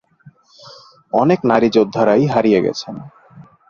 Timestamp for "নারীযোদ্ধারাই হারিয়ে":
1.43-2.59